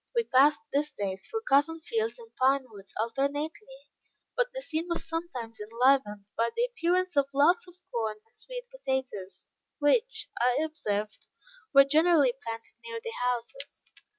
We 0.15 0.23
passed 0.23 0.61
this 0.73 0.89
day 0.89 1.15
through 1.15 1.41
cotton 1.47 1.79
fields 1.79 2.17
and 2.17 2.35
pine 2.37 2.65
woods, 2.71 2.91
alternately; 2.99 3.91
but 4.35 4.47
the 4.51 4.59
scene 4.59 4.87
was 4.89 5.07
sometimes 5.07 5.59
enlivened 5.59 6.25
by 6.35 6.49
the 6.55 6.63
appearance 6.65 7.15
of 7.15 7.27
lots 7.35 7.67
of 7.67 7.75
corn 7.91 8.17
and 8.25 8.35
sweet 8.35 8.63
potatoes, 8.71 9.45
which, 9.77 10.27
I 10.39 10.57
observed, 10.63 11.27
were 11.71 11.83
generally 11.85 12.33
planted 12.43 12.73
near 12.83 12.99
the 12.99 13.11
houses. 13.21 13.91